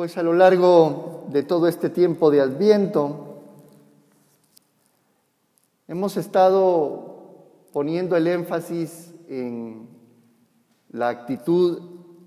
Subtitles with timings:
[0.00, 3.42] Pues a lo largo de todo este tiempo de Adviento,
[5.88, 9.90] hemos estado poniendo el énfasis en
[10.90, 11.82] la actitud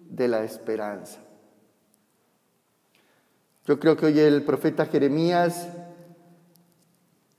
[0.07, 1.19] de la esperanza.
[3.65, 5.67] Yo creo que hoy el profeta Jeremías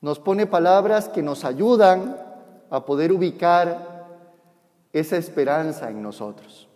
[0.01, 2.17] nos pone palabras que nos ayudan
[2.71, 4.09] a poder ubicar
[4.93, 6.69] esa esperanza en nosotros.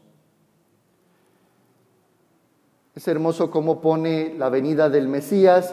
[2.98, 5.72] Es hermoso cómo pone la venida del Mesías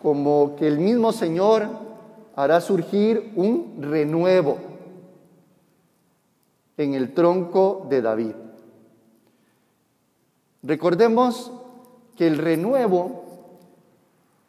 [0.00, 1.66] como que el mismo Señor
[2.36, 4.58] hará surgir un renuevo
[6.76, 8.34] en el tronco de David.
[10.62, 11.50] Recordemos
[12.16, 13.24] que el renuevo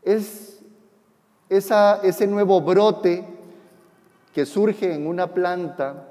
[0.03, 0.59] es
[1.50, 3.26] ese nuevo brote
[4.31, 6.08] que surge en una planta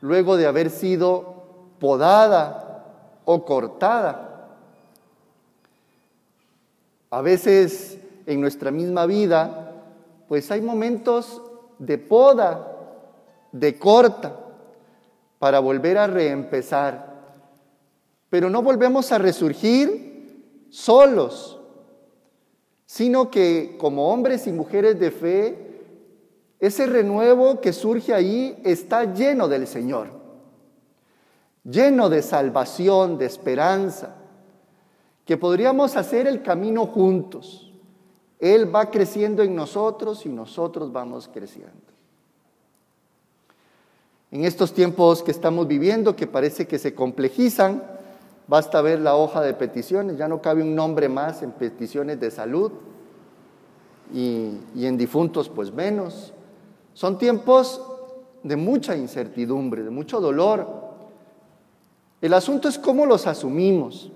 [0.00, 1.44] luego de haber sido
[1.78, 2.86] podada
[3.26, 4.30] o cortada.
[7.14, 9.72] A veces en nuestra misma vida,
[10.26, 11.40] pues hay momentos
[11.78, 12.76] de poda,
[13.52, 14.34] de corta,
[15.38, 17.14] para volver a reempezar.
[18.30, 21.60] Pero no volvemos a resurgir solos,
[22.84, 25.86] sino que como hombres y mujeres de fe,
[26.58, 30.08] ese renuevo que surge ahí está lleno del Señor,
[31.62, 34.16] lleno de salvación, de esperanza
[35.24, 37.72] que podríamos hacer el camino juntos.
[38.38, 41.72] Él va creciendo en nosotros y nosotros vamos creciendo.
[44.30, 47.82] En estos tiempos que estamos viviendo, que parece que se complejizan,
[48.48, 52.30] basta ver la hoja de peticiones, ya no cabe un nombre más en peticiones de
[52.30, 52.72] salud
[54.12, 56.32] y, en difuntos pues menos.
[56.92, 57.80] Son tiempos
[58.42, 60.66] de mucha incertidumbre, de mucho dolor.
[62.20, 64.10] El asunto es cómo los asumimos.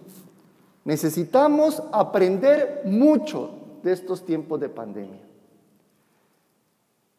[0.89, 3.51] Necesitamos aprender mucho
[3.83, 5.21] de estos tiempos de pandemia.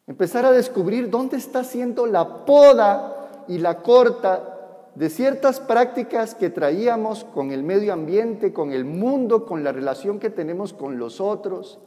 [0.08, 6.50] Empezar a descubrir dónde está siendo la poda y la corta de ciertas prácticas que
[6.50, 11.20] traíamos con el medio ambiente, con el mundo, con la relación que tenemos con los
[11.20, 11.78] otros.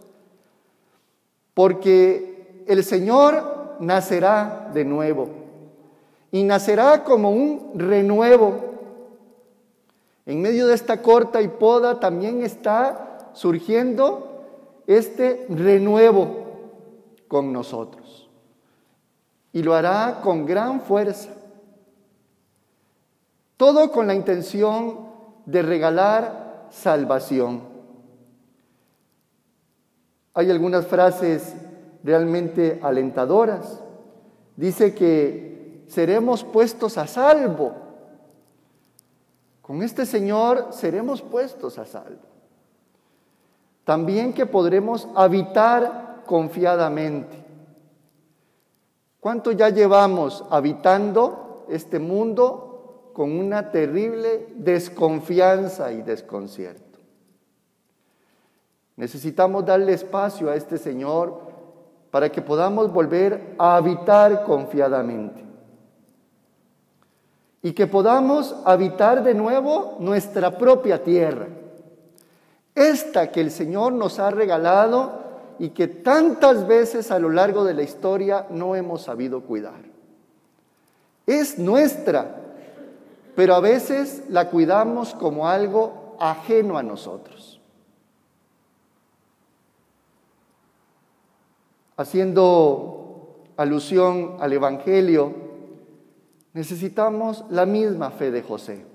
[1.54, 5.28] Porque el Señor nacerá de nuevo
[6.32, 8.73] y nacerá como un renuevo
[10.26, 16.44] en medio de esta corta y poda también está surgiendo este renuevo
[17.28, 18.30] con nosotros.
[19.52, 21.32] Y lo hará con gran fuerza.
[23.58, 25.08] Todo con la intención
[25.46, 27.62] de regalar salvación.
[30.34, 31.54] Hay algunas frases
[32.04, 33.82] realmente alentadoras.
[34.56, 37.83] Dice que seremos puestos a salvo
[39.64, 42.20] con este Señor seremos puestos a salvo.
[43.86, 47.44] También que podremos habitar confiadamente.
[49.22, 57.00] ¿Cuánto ya llevamos habitando este mundo con una terrible desconfianza y desconcierto?
[58.98, 61.40] Necesitamos darle espacio a este Señor
[62.12, 65.53] para que podamos volver a habitar confiadamente
[67.64, 71.48] y que podamos habitar de nuevo nuestra propia tierra,
[72.76, 75.24] esta que el Señor nos ha regalado
[75.60, 79.80] y que tantas veces a lo largo de la historia no hemos sabido cuidar.
[81.26, 82.36] Es nuestra,
[83.34, 87.62] pero a veces la cuidamos como algo ajeno a nosotros.
[91.96, 95.43] Haciendo alusión al Evangelio,
[96.54, 98.86] Necesitamos la misma fe de José.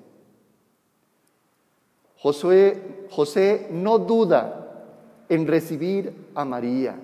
[2.16, 4.69] José, José no duda
[5.28, 6.96] en recibir a María.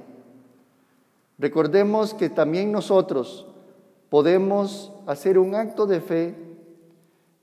[1.38, 3.46] Recordemos que también nosotros
[4.08, 6.34] podemos hacer un acto de fe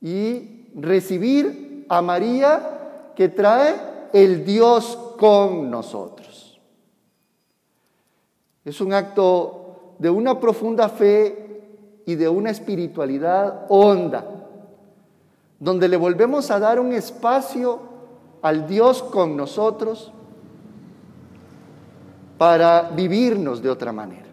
[0.01, 3.75] y recibir a María que trae
[4.13, 6.59] el Dios con nosotros.
[8.63, 11.50] Es un acto de una profunda fe
[12.05, 14.25] y de una espiritualidad honda,
[15.59, 17.79] donde le volvemos a dar un espacio
[18.41, 20.11] al Dios con nosotros
[22.37, 24.25] para vivirnos de otra manera.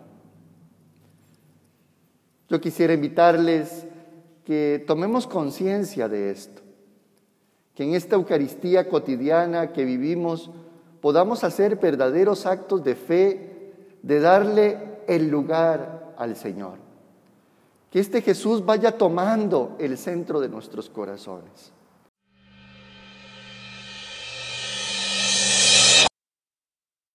[2.48, 3.86] Yo quisiera invitarles
[4.46, 6.62] que tomemos conciencia de esto,
[7.74, 10.50] que en esta Eucaristía cotidiana que vivimos
[11.02, 16.87] podamos hacer verdaderos actos de fe, de darle el lugar al Señor.
[17.90, 21.72] Que este Jesús vaya tomando el centro de nuestros corazones.